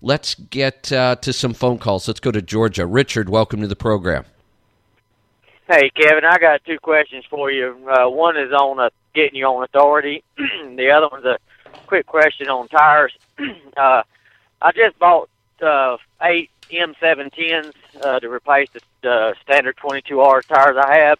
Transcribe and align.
let's 0.00 0.34
get 0.34 0.92
uh, 0.92 1.16
to 1.16 1.32
some 1.32 1.54
phone 1.54 1.78
calls. 1.78 2.08
Let's 2.08 2.20
go 2.20 2.30
to 2.30 2.42
Georgia. 2.42 2.86
Richard, 2.86 3.28
welcome 3.28 3.60
to 3.60 3.66
the 3.66 3.76
program. 3.76 4.24
Hey, 5.68 5.90
Kevin, 5.90 6.24
I 6.24 6.38
got 6.38 6.64
two 6.64 6.78
questions 6.78 7.24
for 7.28 7.50
you. 7.50 7.76
Uh, 7.88 8.08
one 8.08 8.36
is 8.38 8.52
on 8.52 8.80
uh, 8.80 8.90
getting 9.14 9.36
you 9.36 9.46
on 9.46 9.64
authority. 9.64 10.22
the 10.36 10.90
other 10.90 11.08
one's 11.10 11.26
a 11.26 11.38
quick 11.86 12.06
question 12.06 12.48
on 12.48 12.68
tires. 12.68 13.12
uh, 13.76 14.02
I 14.62 14.72
just 14.72 14.98
bought 14.98 15.28
uh, 15.60 15.98
eight 16.22 16.50
M710s 16.70 17.72
uh, 18.02 18.20
to 18.20 18.30
replace 18.30 18.68
the 19.02 19.10
uh, 19.10 19.34
standard 19.42 19.76
22R 19.76 20.42
tires 20.46 20.76
I 20.76 20.96
have. 20.96 21.18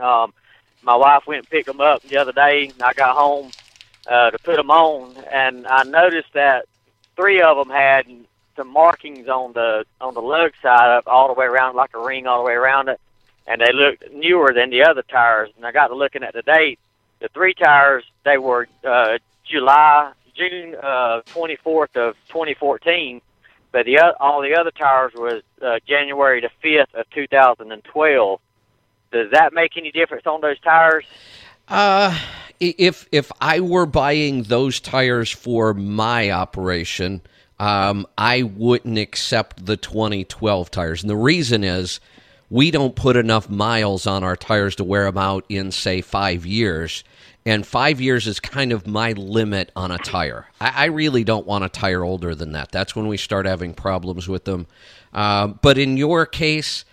Um, 0.00 0.32
my 0.82 0.96
wife 0.96 1.26
went 1.26 1.40
and 1.40 1.50
picked 1.50 1.66
them 1.66 1.80
up 1.80 2.02
the 2.02 2.16
other 2.16 2.32
day, 2.32 2.68
and 2.68 2.82
I 2.82 2.92
got 2.92 3.16
home 3.16 3.50
uh, 4.06 4.30
to 4.30 4.38
put 4.38 4.56
them 4.56 4.70
on, 4.70 5.14
and 5.32 5.66
I 5.66 5.82
noticed 5.82 6.32
that 6.34 6.66
three 7.18 7.42
of 7.42 7.56
them 7.56 7.68
had 7.74 8.06
some 8.56 8.68
markings 8.72 9.28
on 9.28 9.52
the 9.52 9.84
on 10.00 10.14
the 10.14 10.22
lug 10.22 10.52
side 10.62 10.96
up 10.96 11.04
all 11.06 11.28
the 11.28 11.34
way 11.34 11.46
around, 11.46 11.76
like 11.76 11.90
a 11.94 12.00
ring 12.00 12.26
all 12.26 12.38
the 12.38 12.46
way 12.46 12.54
around 12.54 12.88
it, 12.88 13.00
and 13.46 13.60
they 13.60 13.72
looked 13.72 14.12
newer 14.12 14.52
than 14.54 14.70
the 14.70 14.84
other 14.84 15.02
tires. 15.02 15.50
And 15.56 15.66
I 15.66 15.72
got 15.72 15.88
to 15.88 15.94
looking 15.94 16.22
at 16.22 16.34
the 16.34 16.42
date. 16.42 16.78
The 17.20 17.28
three 17.28 17.54
tires 17.54 18.04
they 18.24 18.38
were 18.38 18.68
uh, 18.84 19.18
July 19.44 20.12
June 20.34 20.76
uh, 20.80 21.22
24th 21.26 21.96
of 21.96 22.14
2014, 22.28 23.20
but 23.72 23.86
the 23.86 23.98
all 24.20 24.40
the 24.40 24.54
other 24.54 24.70
tires 24.70 25.12
was 25.14 25.42
uh, 25.60 25.80
January 25.86 26.40
the 26.40 26.50
5th 26.62 26.94
of 26.94 27.10
2012. 27.10 28.40
Does 29.10 29.30
that 29.32 29.52
make 29.52 29.76
any 29.76 29.90
difference 29.90 30.26
on 30.26 30.40
those 30.40 30.60
tires? 30.60 31.04
Uh, 31.66 32.16
if 32.60 33.06
if 33.12 33.30
I 33.40 33.60
were 33.60 33.86
buying 33.86 34.44
those 34.44 34.80
tires 34.80 35.30
for 35.30 35.74
my 35.74 36.30
operation, 36.30 37.22
um, 37.58 38.06
I 38.16 38.42
wouldn't 38.42 38.98
accept 38.98 39.66
the 39.66 39.76
2012 39.76 40.70
tires, 40.70 41.02
and 41.02 41.10
the 41.10 41.16
reason 41.16 41.64
is 41.64 42.00
we 42.50 42.70
don't 42.70 42.96
put 42.96 43.16
enough 43.16 43.50
miles 43.50 44.06
on 44.06 44.24
our 44.24 44.36
tires 44.36 44.76
to 44.76 44.84
wear 44.84 45.04
them 45.04 45.18
out 45.18 45.44
in 45.48 45.70
say 45.70 46.00
five 46.00 46.46
years. 46.46 47.04
And 47.46 47.66
five 47.66 47.98
years 47.98 48.26
is 48.26 48.40
kind 48.40 48.72
of 48.72 48.86
my 48.86 49.12
limit 49.12 49.72
on 49.74 49.90
a 49.90 49.96
tire. 49.96 50.46
I, 50.60 50.72
I 50.76 50.84
really 50.86 51.24
don't 51.24 51.46
want 51.46 51.64
a 51.64 51.70
tire 51.70 52.04
older 52.04 52.34
than 52.34 52.52
that. 52.52 52.70
That's 52.72 52.94
when 52.94 53.06
we 53.06 53.16
start 53.16 53.46
having 53.46 53.72
problems 53.72 54.28
with 54.28 54.44
them. 54.44 54.66
Uh, 55.14 55.48
but 55.48 55.78
in 55.78 55.96
your 55.96 56.26
case, 56.26 56.84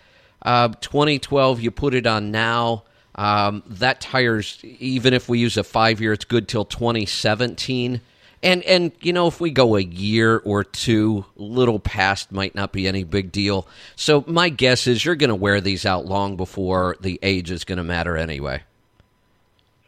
uh, 0.44 0.69
2012, 0.69 1.59
you 1.59 1.72
put 1.72 1.94
it 1.94 2.07
on 2.07 2.31
now. 2.31 2.83
Um, 3.16 3.63
that 3.67 4.02
tires, 4.02 4.59
even 4.63 5.13
if 5.13 5.30
we 5.30 5.39
use 5.39 5.58
a 5.58 5.63
five 5.63 6.02
year, 6.02 6.13
it's 6.13 6.25
good 6.25 6.47
till 6.47 6.66
2017. 6.66 8.02
And 8.44 8.63
and 8.63 8.91
you 9.02 9.13
know, 9.13 9.27
if 9.27 9.39
we 9.39 9.49
go 9.49 9.75
a 9.75 9.81
year 9.81 10.38
or 10.45 10.63
two, 10.63 11.25
little 11.35 11.80
past 11.80 12.31
might 12.31 12.53
not 12.53 12.72
be 12.72 12.88
any 12.88 13.03
big 13.03 13.31
deal. 13.31 13.67
So 13.95 14.23
my 14.27 14.49
guess 14.49 14.85
is 14.85 15.03
you're 15.03 15.16
going 15.16 15.30
to 15.30 15.35
wear 15.35 15.61
these 15.61 15.85
out 15.85 16.05
long 16.05 16.35
before 16.35 16.97
the 16.99 17.19
age 17.23 17.49
is 17.49 17.63
going 17.63 17.77
to 17.77 17.83
matter 17.83 18.17
anyway. 18.17 18.63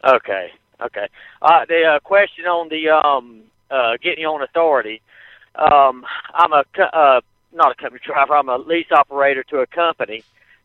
Okay, 0.02 0.50
okay. 0.80 1.08
Uh, 1.42 1.66
the 1.66 1.84
uh, 1.84 1.98
question 2.00 2.46
on 2.46 2.68
the 2.68 2.88
um, 2.88 3.42
uh, 3.70 3.96
getting 4.02 4.24
on 4.24 4.42
authority. 4.42 5.02
Um, 5.54 6.04
I'm 6.34 6.52
a 6.52 6.64
uh, 6.80 7.20
not 7.52 7.72
a 7.72 7.74
company 7.74 8.00
driver. 8.04 8.34
I'm 8.36 8.48
a 8.48 8.58
lease 8.58 8.90
operator 8.90 9.42
to 9.44 9.58
a 9.58 9.66
company, 9.66 10.24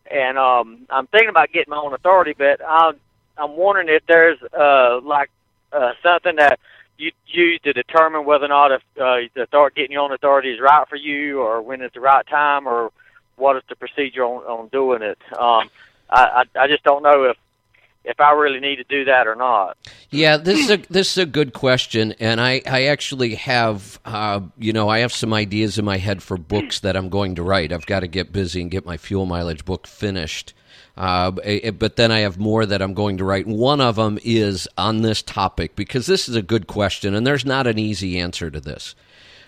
and 0.09 0.37
um, 0.37 0.85
I'm 0.89 1.07
thinking 1.07 1.29
about 1.29 1.51
getting 1.51 1.71
my 1.71 1.77
own 1.77 1.93
authority, 1.93 2.33
but 2.37 2.61
I'm 2.65 2.95
I'm 3.37 3.55
wondering 3.55 3.89
if 3.89 4.03
there's 4.07 4.37
uh, 4.57 4.99
like 5.01 5.29
uh, 5.71 5.93
something 6.03 6.35
that 6.37 6.59
you 6.97 7.11
use 7.27 7.59
to 7.63 7.73
determine 7.73 8.25
whether 8.25 8.45
or 8.45 8.49
not 8.49 8.71
if 8.71 8.81
uh, 8.99 9.27
the 9.33 9.43
authority, 9.43 9.81
getting 9.81 9.93
your 9.93 10.01
own 10.01 10.11
authority 10.11 10.51
is 10.51 10.59
right 10.59 10.87
for 10.87 10.95
you, 10.95 11.41
or 11.41 11.61
when 11.61 11.81
it's 11.81 11.93
the 11.95 12.01
right 12.01 12.25
time, 12.27 12.67
or 12.67 12.91
what 13.35 13.55
is 13.57 13.63
the 13.69 13.75
procedure 13.75 14.23
on, 14.23 14.43
on 14.43 14.67
doing 14.67 15.01
it. 15.01 15.17
Um, 15.31 15.69
I, 16.09 16.43
I 16.55 16.59
I 16.59 16.67
just 16.67 16.83
don't 16.83 17.03
know 17.03 17.23
if 17.23 17.37
if 18.05 18.19
I 18.19 18.31
really 18.31 18.59
need 18.59 18.77
to 18.77 18.83
do 18.83 19.05
that 19.05 19.27
or 19.27 19.35
not. 19.35 19.77
Yeah, 20.09 20.37
this 20.37 20.59
is 20.59 20.71
a 20.71 20.77
this 20.89 21.11
is 21.11 21.17
a 21.17 21.25
good 21.25 21.53
question, 21.53 22.13
and 22.19 22.41
I 22.41 22.61
I 22.65 22.85
actually 22.85 23.35
have 23.35 23.99
uh, 24.05 24.41
you 24.57 24.73
know 24.73 24.89
I 24.89 24.99
have 24.99 25.13
some 25.13 25.33
ideas 25.33 25.77
in 25.77 25.85
my 25.85 25.97
head 25.97 26.21
for 26.21 26.37
books 26.37 26.79
that 26.81 26.95
I'm 26.95 27.09
going 27.09 27.35
to 27.35 27.43
write. 27.43 27.71
I've 27.71 27.85
got 27.85 28.01
to 28.01 28.07
get 28.07 28.33
busy 28.33 28.61
and 28.61 28.69
get 28.69 28.85
my 28.85 28.97
fuel 28.97 29.25
mileage 29.25 29.65
book 29.65 29.87
finished. 29.87 30.53
Uh, 30.95 31.31
but 31.31 31.95
then 31.95 32.11
I 32.11 32.19
have 32.19 32.37
more 32.37 32.67
that 32.67 32.79
I'm 32.79 32.93
going 32.93 33.17
to 33.17 33.23
write. 33.23 33.47
One 33.47 33.81
of 33.81 33.95
them 33.95 34.19
is 34.23 34.67
on 34.77 35.01
this 35.01 35.23
topic 35.23 35.75
because 35.75 36.05
this 36.05 36.29
is 36.29 36.35
a 36.35 36.43
good 36.43 36.67
question, 36.67 37.15
and 37.15 37.25
there's 37.25 37.45
not 37.45 37.65
an 37.65 37.79
easy 37.79 38.19
answer 38.19 38.51
to 38.51 38.59
this. 38.59 38.93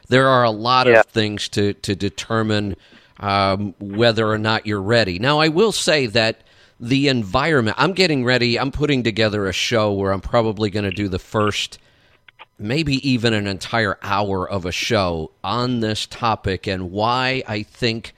There 0.07 0.27
are 0.27 0.43
a 0.43 0.51
lot 0.51 0.87
yeah. 0.87 1.01
of 1.01 1.05
things 1.05 1.49
to 1.49 1.73
to 1.73 1.95
determine 1.95 2.77
um, 3.19 3.75
whether 3.79 4.27
or 4.27 4.37
not 4.37 4.65
you're 4.65 4.81
ready. 4.81 5.19
Now, 5.19 5.39
I 5.39 5.49
will 5.49 5.71
say 5.71 6.07
that 6.07 6.41
the 6.79 7.07
environment. 7.07 7.77
I'm 7.79 7.93
getting 7.93 8.25
ready. 8.25 8.59
I'm 8.59 8.71
putting 8.71 9.03
together 9.03 9.47
a 9.47 9.53
show 9.53 9.93
where 9.93 10.11
I'm 10.11 10.21
probably 10.21 10.69
going 10.69 10.85
to 10.85 10.91
do 10.91 11.07
the 11.07 11.19
first, 11.19 11.79
maybe 12.59 13.07
even 13.07 13.33
an 13.33 13.47
entire 13.47 13.97
hour 14.01 14.49
of 14.49 14.65
a 14.65 14.71
show 14.71 15.31
on 15.43 15.79
this 15.79 16.05
topic 16.05 16.67
and 16.67 16.91
why 16.91 17.43
I 17.47 17.63
think 17.63 18.13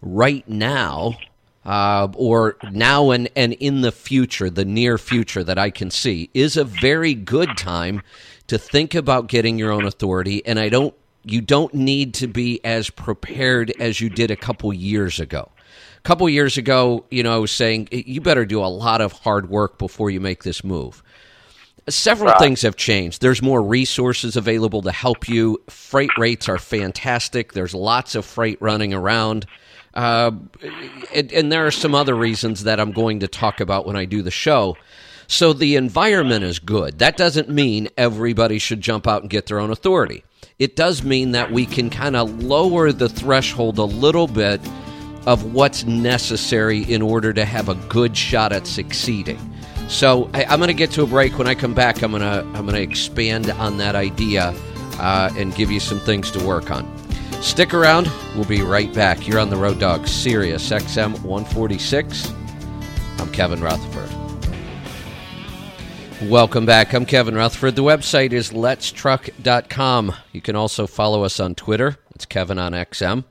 right 0.00 0.48
now, 0.48 1.18
uh, 1.64 2.08
or 2.14 2.56
now 2.70 3.10
and, 3.10 3.28
and 3.34 3.52
in 3.54 3.80
the 3.80 3.92
future, 3.92 4.48
the 4.48 4.64
near 4.64 4.96
future 4.96 5.42
that 5.42 5.58
I 5.58 5.70
can 5.70 5.90
see, 5.90 6.30
is 6.34 6.56
a 6.56 6.64
very 6.64 7.14
good 7.14 7.56
time 7.56 8.02
to 8.46 8.58
think 8.58 8.94
about 8.94 9.26
getting 9.26 9.58
your 9.58 9.72
own 9.72 9.84
authority. 9.84 10.46
And 10.46 10.58
I 10.58 10.68
don't, 10.68 10.94
you 11.24 11.40
don't 11.40 11.74
need 11.74 12.14
to 12.14 12.28
be 12.28 12.64
as 12.64 12.90
prepared 12.90 13.72
as 13.80 14.00
you 14.00 14.08
did 14.08 14.30
a 14.30 14.36
couple 14.36 14.72
years 14.72 15.18
ago 15.18 15.50
a 15.98 16.00
couple 16.02 16.28
years 16.28 16.56
ago, 16.56 17.04
you 17.10 17.22
know, 17.22 17.34
I 17.34 17.38
was 17.38 17.50
saying 17.50 17.88
you 17.90 18.20
better 18.20 18.46
do 18.46 18.62
a 18.62 18.66
lot 18.66 19.00
of 19.00 19.12
hard 19.12 19.50
work 19.50 19.78
before 19.78 20.10
you 20.10 20.20
make 20.20 20.44
this 20.44 20.62
move. 20.62 21.02
Several 21.88 22.30
right. 22.30 22.38
things 22.38 22.62
have 22.62 22.76
changed. 22.76 23.20
There's 23.20 23.42
more 23.42 23.62
resources 23.62 24.36
available 24.36 24.82
to 24.82 24.92
help 24.92 25.28
you. 25.28 25.60
Freight 25.68 26.10
rates 26.18 26.48
are 26.48 26.58
fantastic. 26.58 27.52
There's 27.52 27.74
lots 27.74 28.14
of 28.14 28.24
freight 28.24 28.60
running 28.60 28.92
around. 28.94 29.46
Uh, 29.94 30.32
and, 31.14 31.32
and 31.32 31.50
there 31.50 31.66
are 31.66 31.70
some 31.70 31.94
other 31.94 32.14
reasons 32.14 32.64
that 32.64 32.78
I'm 32.78 32.92
going 32.92 33.20
to 33.20 33.28
talk 33.28 33.60
about 33.60 33.86
when 33.86 33.96
I 33.96 34.04
do 34.04 34.22
the 34.22 34.30
show. 34.30 34.76
So 35.26 35.52
the 35.52 35.76
environment 35.76 36.44
is 36.44 36.58
good. 36.58 36.98
That 37.00 37.16
doesn't 37.16 37.48
mean 37.48 37.88
everybody 37.96 38.58
should 38.58 38.80
jump 38.80 39.06
out 39.06 39.22
and 39.22 39.30
get 39.30 39.46
their 39.46 39.58
own 39.58 39.70
authority. 39.70 40.24
It 40.58 40.76
does 40.76 41.02
mean 41.02 41.32
that 41.32 41.50
we 41.50 41.66
can 41.66 41.90
kind 41.90 42.16
of 42.16 42.42
lower 42.42 42.92
the 42.92 43.08
threshold 43.08 43.78
a 43.78 43.84
little 43.84 44.26
bit 44.26 44.60
of 45.28 45.52
what's 45.52 45.84
necessary 45.84 46.90
in 46.90 47.02
order 47.02 47.34
to 47.34 47.44
have 47.44 47.68
a 47.68 47.74
good 47.74 48.16
shot 48.16 48.50
at 48.50 48.66
succeeding. 48.66 49.38
So 49.86 50.30
I, 50.32 50.44
am 50.44 50.58
going 50.58 50.68
to 50.68 50.74
get 50.74 50.90
to 50.92 51.02
a 51.02 51.06
break. 51.06 51.36
When 51.36 51.46
I 51.46 51.54
come 51.54 51.74
back, 51.74 52.02
I'm 52.02 52.12
going 52.12 52.22
to 52.22 52.40
I'm 52.58 52.64
going 52.64 52.76
to 52.76 52.80
expand 52.80 53.50
on 53.50 53.76
that 53.76 53.94
idea 53.94 54.54
uh, 54.94 55.30
and 55.36 55.54
give 55.54 55.70
you 55.70 55.80
some 55.80 56.00
things 56.00 56.30
to 56.30 56.42
work 56.46 56.70
on. 56.70 56.90
Stick 57.42 57.74
around. 57.74 58.10
We'll 58.34 58.46
be 58.46 58.62
right 58.62 58.90
back. 58.94 59.28
You're 59.28 59.38
on 59.38 59.50
the 59.50 59.56
Road 59.58 59.78
Dog, 59.78 60.08
Sirius 60.08 60.70
XM 60.70 61.20
146. 61.22 62.32
I'm 63.18 63.30
Kevin 63.30 63.60
Rutherford. 63.60 64.08
Welcome 66.30 66.64
back. 66.64 66.94
I'm 66.94 67.04
Kevin 67.04 67.34
Rutherford. 67.34 67.76
The 67.76 67.82
website 67.82 68.32
is 68.32 68.50
letstruck.com. 68.50 70.14
You 70.32 70.40
can 70.40 70.56
also 70.56 70.86
follow 70.86 71.22
us 71.22 71.38
on 71.38 71.54
Twitter. 71.54 71.98
It's 72.14 72.24
Kevin 72.24 72.58
on 72.58 72.72
XM 72.72 73.24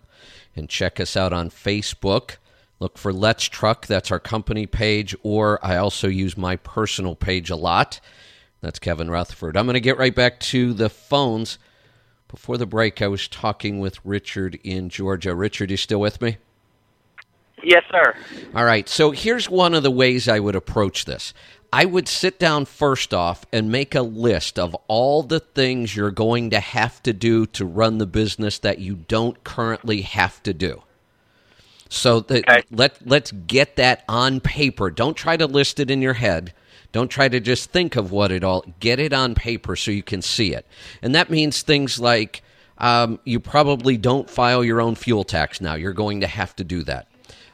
and 0.58 0.70
check 0.70 1.00
us 1.00 1.16
out 1.16 1.32
on 1.32 1.50
Facebook. 1.50 2.38
Look 2.80 2.98
for 2.98 3.14
Let's 3.14 3.46
Truck, 3.46 3.88
that's 3.88 4.12
our 4.12 4.20
company 4.20 4.66
page, 4.66 5.16
or 5.24 5.64
I 5.66 5.78
also 5.78 6.08
use 6.08 6.38
my 6.38 6.58
personal 6.58 7.16
page 7.16 7.50
a 7.50 7.56
lot. 7.56 8.00
That's 8.62 8.80
Kevin 8.80 9.10
Rutherford. 9.10 9.56
I'm 9.56 9.66
going 9.66 9.76
to 9.76 9.80
get 9.80 9.98
right 9.98 10.14
back 10.14 10.40
to 10.42 10.74
the 10.74 10.90
phones. 10.90 11.58
Before 12.28 12.58
the 12.58 12.66
break, 12.66 13.02
I 13.02 13.08
was 13.08 13.28
talking 13.28 13.80
with 13.80 14.04
Richard 14.04 14.60
in 14.64 14.90
Georgia. 14.90 15.34
Richard, 15.34 15.72
you 15.72 15.78
still 15.78 16.00
with 16.00 16.22
me? 16.22 16.38
Yes, 17.64 17.84
sir. 17.90 18.16
All 18.54 18.66
right. 18.66 18.88
So 18.88 19.12
here's 19.12 19.50
one 19.50 19.74
of 19.74 19.84
the 19.84 19.92
ways 19.92 20.28
I 20.28 20.40
would 20.40 20.56
approach 20.56 21.06
this. 21.06 21.34
I 21.72 21.86
would 21.86 22.08
sit 22.08 22.40
down 22.40 22.66
first 22.66 23.14
off 23.14 23.46
and 23.52 23.72
make 23.72 23.94
a 23.94 24.02
list 24.02 24.58
of 24.58 24.76
all 24.88 25.22
the 25.24 25.40
things 25.40 25.96
you're 25.96 26.12
going 26.12 26.50
to 26.52 26.60
have 26.60 27.04
to 27.04 27.14
do 27.14 27.46
to 27.48 27.66
run 27.66 27.98
the 27.98 28.06
business 28.06 28.58
that 28.60 28.80
you 28.80 28.96
don't 28.96 29.44
currently 29.44 30.02
have 30.02 30.42
to 30.44 30.54
do. 30.54 30.84
So 31.90 32.22
that 32.22 32.50
okay. 32.50 32.64
let 32.72 33.06
let's 33.06 33.32
get 33.32 33.76
that 33.78 34.04
on 34.08 34.40
paper. 34.40 34.90
Don't 34.90 35.16
try 35.16 35.38
to 35.38 35.46
list 35.46 35.80
it 35.80 35.90
in 35.90 36.02
your 36.02 36.14
head. 36.14 36.54
Don't 36.92 37.10
try 37.10 37.28
to 37.30 37.40
just 37.40 37.72
think 37.72 37.96
of 37.96 38.12
what 38.12 38.32
it 38.32 38.44
all. 38.44 38.66
Get 38.80 39.00
it 39.00 39.14
on 39.14 39.36
paper 39.36 39.76
so 39.76 39.92
you 39.92 40.04
can 40.04 40.22
see 40.22 40.54
it. 40.54 40.66
And 41.02 41.14
that 41.16 41.30
means 41.30 41.62
things 41.62 42.00
like 42.00 42.42
um, 42.78 43.20
you 43.24 43.40
probably 43.40 43.98
don't 43.98 44.30
file 44.30 44.64
your 44.64 44.82
own 44.82 44.96
fuel 44.96 45.24
tax 45.24 45.62
now. 45.62 45.76
You're 45.76 45.94
going 45.94 46.22
to 46.22 46.28
have 46.28 46.56
to 46.58 46.64
do 46.64 46.84
that. 46.84 47.08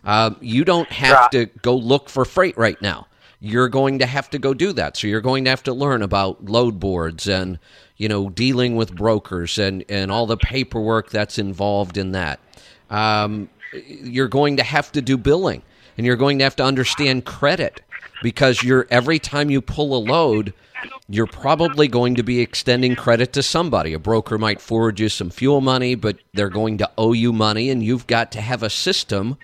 Um, 0.03 0.37
you 0.41 0.65
don't 0.65 0.89
have 0.89 1.13
right. 1.13 1.31
to 1.31 1.45
go 1.61 1.75
look 1.75 2.09
for 2.09 2.25
freight 2.25 2.57
right 2.57 2.79
now 2.81 3.07
you're 3.43 3.67
going 3.67 3.99
to 3.99 4.05
have 4.05 4.29
to 4.29 4.39
go 4.39 4.53
do 4.53 4.71
that. 4.71 4.95
So 4.95 5.05
you're 5.05 5.19
going 5.19 5.43
to 5.43 5.49
have 5.49 5.63
to 5.63 5.73
learn 5.73 6.01
about 6.01 6.45
load 6.45 6.79
boards 6.79 7.27
and 7.27 7.59
you 7.97 8.07
know 8.07 8.29
dealing 8.29 8.77
with 8.77 8.95
brokers 8.95 9.59
and 9.59 9.83
and 9.89 10.09
all 10.09 10.25
the 10.25 10.37
paperwork 10.37 11.09
that's 11.09 11.37
involved 11.37 11.97
in 11.97 12.13
that. 12.13 12.39
Um, 12.89 13.49
you're 13.73 14.29
going 14.29 14.57
to 14.57 14.63
have 14.63 14.93
to 14.93 15.01
do 15.01 15.17
billing 15.17 15.61
and 15.97 16.05
you're 16.05 16.15
going 16.15 16.37
to 16.37 16.45
have 16.45 16.55
to 16.55 16.63
understand 16.63 17.25
credit 17.25 17.81
because 18.21 18.63
you're 18.63 18.87
every 18.89 19.19
time 19.19 19.49
you 19.49 19.59
pull 19.59 19.93
a 19.93 19.99
load 19.99 20.53
you're 21.09 21.27
probably 21.27 21.87
going 21.87 22.15
to 22.15 22.23
be 22.23 22.39
extending 22.39 22.95
credit 22.95 23.33
to 23.33 23.43
somebody. 23.43 23.93
A 23.93 23.99
broker 23.99 24.37
might 24.37 24.61
forward 24.61 24.99
you 24.99 25.09
some 25.09 25.29
fuel 25.29 25.61
money, 25.61 25.95
but 25.95 26.17
they're 26.33 26.49
going 26.49 26.77
to 26.79 26.89
owe 26.97 27.13
you 27.13 27.31
money, 27.31 27.69
and 27.69 27.83
you've 27.83 28.07
got 28.07 28.31
to 28.33 28.41
have 28.41 28.63
a 28.63 28.69
system 28.69 29.37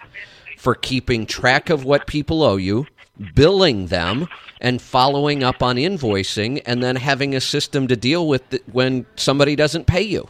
for 0.58 0.76
keeping 0.76 1.26
track 1.26 1.70
of 1.70 1.86
what 1.86 2.08
people 2.08 2.44
owe 2.44 2.58
you, 2.58 2.88
billing 3.36 3.88
them, 3.88 4.28
and 4.62 4.82
following 4.82 5.44
up 5.44 5.64
on 5.64 5.78
invoicing, 5.78 6.62
and 6.66 6.84
then 6.84 6.96
having 6.96 7.36
a 7.36 7.42
system 7.42 7.88
to 7.88 7.96
deal 7.96 8.28
with 8.28 8.60
when 8.72 9.06
somebody 9.16 9.56
doesn't 9.56 9.88
pay 9.88 10.02
you. 10.02 10.28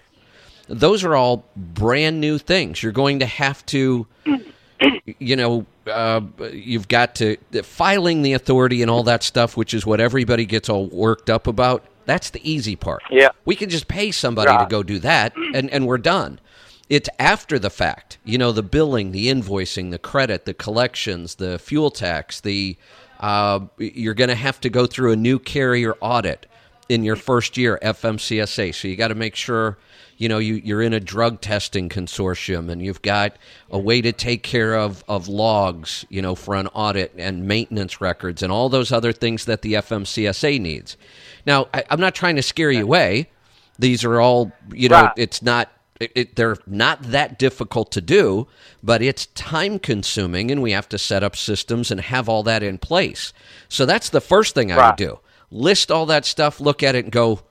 Those 0.68 1.04
are 1.04 1.16
all 1.16 1.46
brand 1.56 2.22
new 2.22 2.38
things. 2.38 2.84
You're 2.84 2.92
going 2.92 3.20
to 3.20 3.26
have 3.26 3.66
to, 3.68 4.06
you 5.18 5.36
know, 5.36 5.66
uh, 5.88 6.22
you've 6.54 6.88
got 6.88 7.16
to 7.16 7.38
filing 7.64 8.22
the 8.22 8.34
authority 8.34 8.84
and 8.84 8.92
all 8.92 9.02
that 9.04 9.24
stuff, 9.24 9.58
which 9.58 9.74
is 9.74 9.86
what 9.86 10.00
everybody 10.00 10.46
gets 10.46 10.70
all 10.70 10.88
worked 10.88 11.30
up 11.30 11.48
about. 11.48 11.84
That's 12.06 12.30
the 12.30 12.42
easy 12.50 12.76
part. 12.76 13.02
Yeah, 13.10 13.30
we 13.46 13.56
can 13.56 13.70
just 13.70 13.88
pay 13.88 14.12
somebody 14.12 14.56
to 14.56 14.68
go 14.70 14.84
do 14.84 15.00
that, 15.00 15.34
and 15.54 15.70
and 15.72 15.88
we're 15.88 15.98
done. 15.98 16.40
It's 16.90 17.10
after 17.20 17.60
the 17.60 17.70
fact, 17.70 18.18
you 18.24 18.38
know, 18.38 18.52
the 18.52 18.64
billing, 18.64 19.12
the 19.12 19.28
invoicing, 19.28 19.92
the 19.92 20.00
credit, 20.00 20.46
the 20.46 20.56
collections, 20.56 21.36
the 21.36 21.60
fuel 21.60 21.92
tax, 21.92 22.42
the 22.42 22.78
uh, 23.20 23.60
you're 23.78 24.14
going 24.14 24.30
to 24.30 24.36
have 24.36 24.60
to 24.62 24.70
go 24.70 24.88
through 24.88 25.12
a 25.12 25.16
new 25.16 25.40
carrier 25.40 25.96
audit 26.00 26.48
in 26.88 27.04
your 27.04 27.16
first 27.16 27.58
year, 27.58 27.78
FMCSA. 27.84 28.74
So 28.74 28.88
you 28.88 28.96
got 28.96 29.10
to 29.10 29.16
make 29.16 29.36
sure 29.36 29.78
you 30.20 30.30
know 30.30 30.38
you, 30.38 30.56
you're 30.56 30.84
in 30.84 30.94
a 30.94 31.00
drug 31.00 31.42
testing 31.42 31.90
consortium 31.90 32.70
and 32.70 32.84
you've 32.84 33.02
got 33.02 33.36
a 33.72 33.80
way 33.80 34.02
to 34.02 34.12
take 34.12 34.44
care 34.44 34.76
of, 34.76 35.04
of 35.08 35.28
logs 35.28 36.06
you 36.10 36.22
know 36.22 36.36
for 36.36 36.54
an 36.54 36.68
audit 36.68 37.14
and 37.18 37.48
maintenance 37.48 38.00
records 38.00 38.44
and 38.44 38.52
all 38.52 38.70
those 38.70 38.92
other 38.92 39.12
things 39.12 39.46
that 39.46 39.62
the 39.64 39.74
fmcsa 39.74 40.60
needs 40.60 40.98
now 41.46 41.68
I, 41.74 41.86
am 41.90 42.00
not 42.00 42.14
trying 42.14 42.36
to 42.36 42.44
scare 42.44 42.70
you 42.70 42.84
away 42.84 43.30
these 43.80 44.04
are 44.04 44.20
all 44.20 44.52
you 44.74 44.90
know 44.90 45.04
right. 45.04 45.14
it's 45.16 45.42
not 45.42 45.72
it, 46.00 46.12
it, 46.16 46.36
they're 46.36 46.58
not 46.66 47.04
that 47.04 47.38
difficult 47.38 47.92
to 47.92 48.02
do, 48.02 48.48
but 48.82 49.02
it's 49.02 49.26
time 49.28 49.80
consuming, 49.80 50.50
and 50.50 50.62
we 50.62 50.72
have 50.72 50.88
to 50.90 50.98
set 50.98 51.24
up 51.24 51.36
systems 51.36 51.92
and 51.92 52.00
have 52.00 52.30
all 52.30 52.44
that 52.44 52.64
in 52.64 52.78
place. 52.78 53.34
So 53.68 53.86
that's 53.86 54.10
the 54.10 54.22
first 54.22 54.56
thing 54.56 54.72
I 54.72 54.78
right. 54.78 54.88
would 54.90 54.98
do. 54.98 55.20
List 55.52 55.92
all 55.92 56.06
that 56.06 56.26
stuff, 56.26 56.62
look 56.62 56.84
at 56.84 56.96
it, 56.96 57.06
and 57.06 57.12
go, 57.12 57.42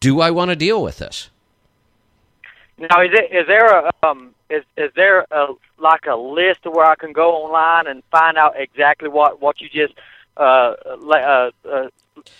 do 0.00 0.20
I 0.20 0.30
want 0.30 0.50
to 0.50 0.56
deal 0.56 0.82
with 0.82 0.98
this? 0.98 1.28
Now, 2.78 3.02
is 3.02 3.10
it 3.12 3.34
is 3.34 3.46
there 3.46 3.66
a 3.66 3.90
um 4.02 4.34
is 4.50 4.62
is 4.76 4.90
there 4.94 5.26
a 5.30 5.54
like 5.78 6.06
a 6.06 6.16
list 6.16 6.60
where 6.64 6.84
I 6.84 6.94
can 6.94 7.12
go 7.12 7.32
online 7.32 7.86
and 7.86 8.02
find 8.10 8.36
out 8.36 8.54
exactly 8.56 9.08
what 9.08 9.40
what 9.40 9.60
you 9.60 9.68
just 9.68 9.94
uh, 10.36 10.74
uh, 10.84 11.50
uh 11.64 11.88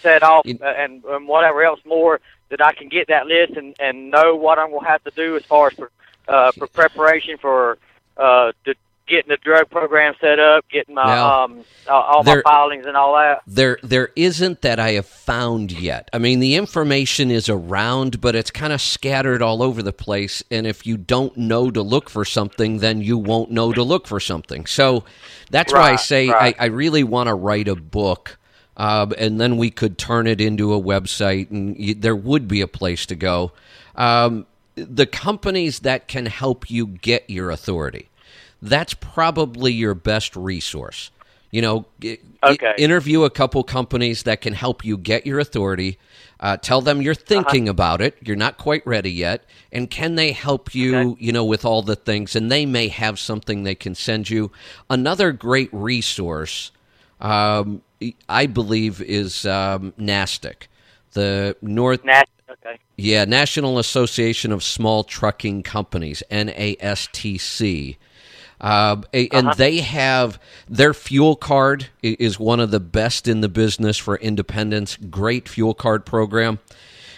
set 0.03 0.23
off 0.23 0.47
you, 0.47 0.59
and, 0.63 1.05
and 1.05 1.29
whatever 1.29 1.63
else 1.63 1.81
more 1.85 2.21
that 2.49 2.61
I 2.61 2.73
can 2.73 2.89
get 2.89 3.09
that 3.09 3.27
list 3.27 3.55
and 3.57 3.75
and 3.81 4.11
know 4.11 4.37
what 4.37 4.59
I'm 4.59 4.71
gonna 4.71 4.87
have 4.87 5.05
to 5.05 5.11
do 5.11 5.37
as 5.37 5.45
far 5.45 5.69
as 5.69 5.75
for, 5.75 5.91
uh, 6.29 6.53
for 6.53 6.67
preparation 6.67 7.39
for 7.39 7.79
uh, 8.17 8.53
to 8.65 8.75
getting 9.07 9.29
the 9.29 9.37
drug 9.37 9.71
program 9.71 10.15
set 10.21 10.39
up, 10.39 10.69
getting 10.69 10.95
my 10.95 11.05
now, 11.05 11.45
um, 11.45 11.65
all 11.89 12.23
there, 12.23 12.37
my 12.37 12.43
filings 12.43 12.87
and 12.87 12.97
all 12.97 13.15
that. 13.15 13.43
There, 13.47 13.79
there 13.83 14.11
isn't 14.17 14.63
that 14.63 14.79
I 14.79 14.93
have 14.93 15.07
found 15.07 15.73
yet. 15.73 16.09
I 16.13 16.19
mean, 16.19 16.41
the 16.41 16.57
information 16.57 17.31
is 17.31 17.49
around, 17.49 18.21
but 18.21 18.35
it's 18.35 18.51
kind 18.51 18.73
of 18.73 18.81
scattered 18.81 19.43
all 19.43 19.63
over 19.63 19.83
the 19.83 19.93
place. 19.93 20.43
And 20.51 20.67
if 20.67 20.87
you 20.87 20.97
don't 20.97 21.37
know 21.37 21.71
to 21.71 21.83
look 21.83 22.11
for 22.11 22.25
something, 22.25 22.79
then 22.79 23.01
you 23.01 23.17
won't 23.17 23.51
know 23.51 23.73
to 23.73 23.83
look 23.83 24.07
for 24.07 24.21
something. 24.21 24.67
So 24.67 25.05
that's 25.51 25.73
right, 25.73 25.81
why 25.81 25.93
I 25.93 25.97
say 25.97 26.29
right. 26.29 26.57
I, 26.59 26.65
I, 26.65 26.67
really 26.69 27.05
want 27.05 27.29
to 27.29 27.35
write 27.35 27.69
a 27.69 27.77
book. 27.77 28.39
Uh, 28.77 29.07
and 29.17 29.41
then 29.41 29.57
we 29.57 29.71
could 29.71 29.97
turn 29.97 30.27
it 30.27 30.41
into 30.41 30.75
a 30.75 30.81
website, 30.81 31.51
and 31.51 31.79
you, 31.79 31.95
there 31.95 32.17
would 32.17 32.47
be 32.47 32.61
a 32.61 32.69
place 32.69 33.07
to 33.07 33.15
go. 33.15 33.53
Um, 33.95 34.47
the 34.75 35.07
companies 35.07 35.81
that 35.81 36.09
can 36.09 36.27
help 36.27 36.71
you 36.71 36.87
get 36.87 37.31
your 37.31 37.51
authority 37.51 38.11
that's 38.63 38.95
probably 38.95 39.73
your 39.73 39.95
best 39.95 40.37
resource. 40.37 41.11
You 41.51 41.63
know, 41.63 41.87
okay. 42.43 42.75
interview 42.77 43.23
a 43.23 43.31
couple 43.31 43.63
companies 43.63 44.25
that 44.25 44.41
can 44.41 44.53
help 44.53 44.85
you 44.85 44.99
get 44.99 45.27
your 45.27 45.39
authority. 45.39 45.99
Uh, 46.39 46.57
tell 46.57 46.83
them 46.83 47.01
you're 47.01 47.13
uh-huh. 47.13 47.25
thinking 47.25 47.65
uh-huh. 47.65 47.71
about 47.71 48.03
it. 48.03 48.17
You're 48.21 48.37
not 48.37 48.59
quite 48.59 48.87
ready 48.87 49.13
yet, 49.13 49.45
and 49.73 49.89
can 49.89 50.17
they 50.17 50.33
help 50.33 50.75
you? 50.75 50.97
Okay. 50.97 51.25
You 51.25 51.33
know, 51.33 51.45
with 51.45 51.65
all 51.65 51.83
the 51.83 51.97
things, 51.97 52.37
and 52.37 52.51
they 52.51 52.67
may 52.67 52.89
have 52.89 53.19
something 53.19 53.63
they 53.63 53.75
can 53.75 53.95
send 53.95 54.29
you. 54.29 54.51
Another 54.91 55.33
great 55.33 55.71
resource, 55.73 56.73
um, 57.21 57.81
I 58.29 58.47
believe, 58.47 59.01
is 59.01 59.47
um, 59.47 59.93
NASTC, 59.99 60.67
the 61.13 61.57
North. 61.63 62.01
Okay. 62.05 62.79
Yeah, 62.97 63.25
National 63.25 63.79
Association 63.79 64.53
of 64.53 64.63
Small 64.63 65.05
Trucking 65.05 65.63
Companies, 65.63 66.23
NASTC. 66.31 67.97
Uh, 68.59 69.03
and 69.13 69.35
uh-huh. 69.35 69.55
they 69.55 69.81
have 69.81 70.41
their 70.69 70.95
fuel 70.95 71.37
card 71.37 71.89
is 72.03 72.39
one 72.39 72.59
of 72.59 72.71
the 72.71 72.81
best 72.81 73.29
in 73.29 73.43
the 73.43 73.49
business 73.49 73.99
for 73.99 74.17
independents. 74.17 74.97
Great 74.97 75.49
fuel 75.49 75.75
card 75.75 76.07
program. 76.07 76.59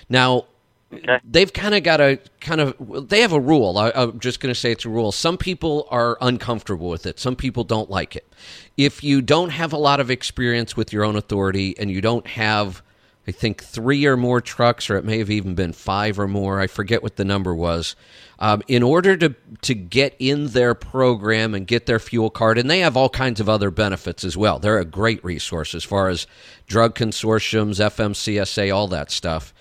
Now, 0.08 0.46
okay. 0.92 1.18
they've 1.24 1.52
kind 1.52 1.74
of 1.74 1.82
got 1.82 2.00
a 2.00 2.18
kind 2.40 2.60
of 2.60 3.08
they 3.08 3.20
have 3.20 3.32
a 3.32 3.40
rule. 3.40 3.78
I, 3.78 3.90
I'm 3.94 4.18
just 4.20 4.40
going 4.40 4.52
to 4.52 4.58
say 4.58 4.72
it's 4.72 4.84
a 4.84 4.88
rule. 4.88 5.12
Some 5.12 5.36
people 5.36 5.86
are 5.90 6.18
uncomfortable 6.20 6.88
with 6.88 7.06
it. 7.06 7.18
Some 7.18 7.36
people 7.36 7.64
don't 7.64 7.90
like 7.90 8.16
it. 8.16 8.32
If 8.76 9.02
you 9.02 9.22
don't 9.22 9.50
have 9.50 9.72
a 9.72 9.78
lot 9.78 10.00
of 10.00 10.10
experience 10.10 10.76
with 10.76 10.92
your 10.92 11.04
own 11.04 11.16
authority 11.16 11.76
and 11.78 11.90
you 11.90 12.00
don't 12.00 12.26
have 12.26 12.82
I 13.28 13.30
think 13.30 13.62
three 13.62 14.06
or 14.06 14.16
more 14.16 14.40
trucks, 14.40 14.88
or 14.88 14.96
it 14.96 15.04
may 15.04 15.18
have 15.18 15.28
even 15.28 15.54
been 15.54 15.74
five 15.74 16.18
or 16.18 16.26
more. 16.26 16.60
I 16.60 16.66
forget 16.66 17.02
what 17.02 17.16
the 17.16 17.26
number 17.26 17.54
was. 17.54 17.94
Um, 18.38 18.62
in 18.68 18.82
order 18.82 19.18
to 19.18 19.34
to 19.60 19.74
get 19.74 20.16
in 20.18 20.46
their 20.46 20.74
program 20.74 21.54
and 21.54 21.66
get 21.66 21.84
their 21.84 21.98
fuel 21.98 22.30
card, 22.30 22.56
and 22.56 22.70
they 22.70 22.78
have 22.78 22.96
all 22.96 23.10
kinds 23.10 23.38
of 23.38 23.46
other 23.46 23.70
benefits 23.70 24.24
as 24.24 24.34
well. 24.34 24.58
They're 24.58 24.78
a 24.78 24.84
great 24.86 25.22
resource 25.22 25.74
as 25.74 25.84
far 25.84 26.08
as 26.08 26.26
drug 26.66 26.94
consortiums, 26.94 27.84
FMCSA, 27.84 28.74
all 28.74 28.88
that 28.88 29.10
stuff. 29.10 29.52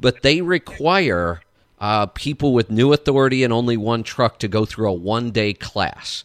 But 0.00 0.22
they 0.22 0.40
require 0.40 1.42
uh, 1.80 2.06
people 2.06 2.52
with 2.52 2.70
new 2.70 2.92
authority 2.92 3.44
and 3.44 3.52
only 3.52 3.76
one 3.76 4.02
truck 4.02 4.38
to 4.40 4.48
go 4.48 4.64
through 4.64 4.88
a 4.88 4.92
one 4.92 5.30
day 5.30 5.52
class. 5.52 6.24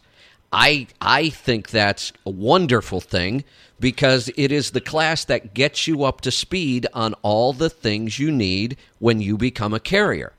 I 0.52 0.86
I 1.00 1.30
think 1.30 1.70
that's 1.70 2.12
a 2.24 2.30
wonderful 2.30 3.00
thing 3.00 3.44
because 3.80 4.30
it 4.36 4.52
is 4.52 4.70
the 4.70 4.80
class 4.80 5.24
that 5.24 5.52
gets 5.52 5.86
you 5.86 6.04
up 6.04 6.20
to 6.22 6.30
speed 6.30 6.86
on 6.94 7.14
all 7.22 7.52
the 7.52 7.70
things 7.70 8.18
you 8.18 8.30
need 8.30 8.76
when 9.00 9.20
you 9.20 9.36
become 9.36 9.74
a 9.74 9.80
carrier. 9.80 10.32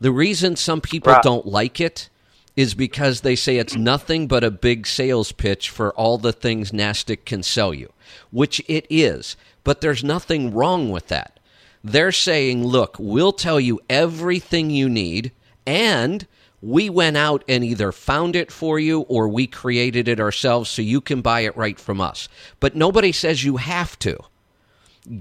The 0.00 0.10
reason 0.10 0.56
some 0.56 0.80
people 0.80 1.12
right. 1.12 1.22
don't 1.22 1.46
like 1.46 1.80
it 1.80 2.08
is 2.56 2.74
because 2.74 3.20
they 3.20 3.36
say 3.36 3.56
it's 3.56 3.76
nothing 3.76 4.26
but 4.26 4.44
a 4.44 4.50
big 4.50 4.86
sales 4.86 5.32
pitch 5.32 5.70
for 5.70 5.92
all 5.94 6.18
the 6.18 6.32
things 6.32 6.72
NASTC 6.72 7.24
can 7.24 7.42
sell 7.42 7.72
you, 7.72 7.92
which 8.30 8.60
it 8.68 8.86
is. 8.90 9.36
But 9.64 9.80
there's 9.80 10.02
nothing 10.02 10.52
wrong 10.52 10.90
with 10.90 11.06
that. 11.08 11.38
They're 11.84 12.12
saying, 12.12 12.64
look, 12.64 12.96
we'll 12.98 13.32
tell 13.32 13.58
you 13.58 13.80
everything 13.88 14.70
you 14.70 14.88
need 14.88 15.32
and 15.66 16.26
we 16.60 16.88
went 16.88 17.16
out 17.16 17.42
and 17.48 17.64
either 17.64 17.90
found 17.90 18.36
it 18.36 18.52
for 18.52 18.78
you 18.78 19.00
or 19.02 19.28
we 19.28 19.48
created 19.48 20.06
it 20.06 20.20
ourselves 20.20 20.70
so 20.70 20.80
you 20.80 21.00
can 21.00 21.20
buy 21.20 21.40
it 21.40 21.56
right 21.56 21.78
from 21.78 22.00
us. 22.00 22.28
But 22.60 22.76
nobody 22.76 23.10
says 23.10 23.44
you 23.44 23.56
have 23.56 23.98
to. 24.00 24.18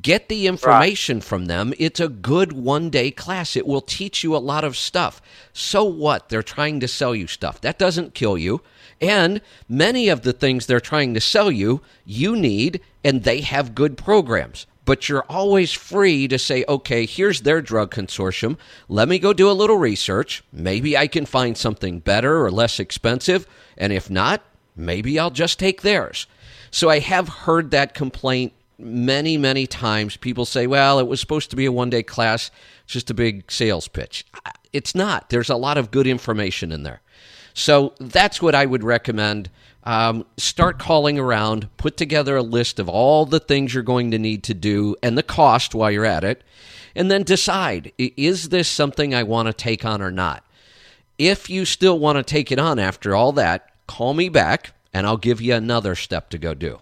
Get 0.03 0.29
the 0.29 0.45
information 0.45 1.17
right. 1.17 1.23
from 1.23 1.45
them. 1.45 1.73
It's 1.79 1.99
a 1.99 2.07
good 2.07 2.53
one 2.53 2.91
day 2.91 3.09
class. 3.09 3.55
It 3.55 3.65
will 3.65 3.81
teach 3.81 4.23
you 4.23 4.35
a 4.35 4.37
lot 4.37 4.63
of 4.63 4.77
stuff. 4.77 5.19
So 5.53 5.83
what? 5.83 6.29
They're 6.29 6.43
trying 6.43 6.79
to 6.81 6.87
sell 6.87 7.15
you 7.15 7.25
stuff. 7.25 7.59
That 7.61 7.79
doesn't 7.79 8.13
kill 8.13 8.37
you. 8.37 8.61
And 9.01 9.41
many 9.67 10.07
of 10.09 10.21
the 10.21 10.33
things 10.33 10.67
they're 10.67 10.79
trying 10.79 11.15
to 11.15 11.19
sell 11.19 11.49
you, 11.49 11.81
you 12.05 12.35
need, 12.35 12.81
and 13.03 13.23
they 13.23 13.41
have 13.41 13.73
good 13.73 13.97
programs 13.97 14.67
but 14.85 15.07
you're 15.07 15.25
always 15.29 15.71
free 15.71 16.27
to 16.27 16.39
say, 16.39 16.65
okay, 16.67 17.05
here's 17.05 17.41
their 17.41 17.61
drug 17.61 17.93
consortium. 17.93 18.57
Let 18.89 19.07
me 19.07 19.19
go 19.19 19.33
do 19.33 19.49
a 19.49 19.53
little 19.53 19.77
research. 19.77 20.43
Maybe 20.51 20.97
I 20.97 21.07
can 21.07 21.25
find 21.25 21.57
something 21.57 21.99
better 21.99 22.43
or 22.43 22.51
less 22.51 22.79
expensive. 22.79 23.47
And 23.77 23.93
if 23.93 24.09
not, 24.09 24.41
maybe 24.75 25.19
I'll 25.19 25.31
just 25.31 25.59
take 25.59 25.81
theirs. 25.81 26.27
So 26.71 26.89
I 26.89 26.99
have 26.99 27.27
heard 27.27 27.71
that 27.71 27.93
complaint 27.93 28.53
many, 28.79 29.37
many 29.37 29.67
times. 29.67 30.17
People 30.17 30.45
say, 30.45 30.65
well, 30.67 30.99
it 30.99 31.07
was 31.07 31.19
supposed 31.19 31.49
to 31.51 31.55
be 31.55 31.65
a 31.65 31.71
one 31.71 31.89
day 31.89 32.03
class, 32.03 32.49
it's 32.83 32.93
just 32.93 33.09
a 33.09 33.13
big 33.13 33.51
sales 33.51 33.87
pitch. 33.87 34.25
It's 34.73 34.95
not. 34.95 35.29
There's 35.29 35.49
a 35.49 35.55
lot 35.55 35.77
of 35.77 35.91
good 35.91 36.07
information 36.07 36.71
in 36.71 36.83
there. 36.83 37.01
So 37.53 37.93
that's 37.99 38.41
what 38.41 38.55
I 38.55 38.65
would 38.65 38.83
recommend. 38.83 39.49
Um, 39.83 40.25
start 40.37 40.77
calling 40.77 41.17
around, 41.17 41.67
put 41.77 41.97
together 41.97 42.37
a 42.37 42.43
list 42.43 42.79
of 42.79 42.87
all 42.87 43.25
the 43.25 43.39
things 43.39 43.73
you're 43.73 43.83
going 43.83 44.11
to 44.11 44.19
need 44.19 44.43
to 44.43 44.53
do 44.53 44.95
and 45.01 45.17
the 45.17 45.23
cost 45.23 45.73
while 45.73 45.89
you're 45.89 46.05
at 46.05 46.23
it, 46.23 46.43
and 46.95 47.09
then 47.09 47.23
decide 47.23 47.91
is 47.97 48.49
this 48.49 48.67
something 48.67 49.15
I 49.15 49.23
want 49.23 49.47
to 49.47 49.53
take 49.53 49.83
on 49.83 50.01
or 50.01 50.11
not? 50.11 50.43
If 51.17 51.49
you 51.49 51.65
still 51.65 51.97
want 51.97 52.17
to 52.17 52.23
take 52.23 52.51
it 52.51 52.59
on 52.59 52.79
after 52.79 53.15
all 53.15 53.31
that, 53.33 53.69
call 53.87 54.13
me 54.13 54.29
back 54.29 54.73
and 54.93 55.07
I'll 55.07 55.17
give 55.17 55.41
you 55.41 55.55
another 55.55 55.95
step 55.95 56.29
to 56.31 56.37
go 56.37 56.53
do. 56.53 56.81